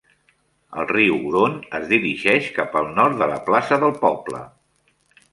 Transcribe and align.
El 0.83 0.85
riu 0.91 1.17
Huron 1.17 1.59
es 1.79 1.83
dirigeix 1.91 2.47
cap 2.55 2.77
al 2.81 2.89
nord 3.01 3.19
de 3.19 3.27
la 3.33 3.35
plaça 3.51 3.77
del 3.85 3.93
poble. 3.99 4.41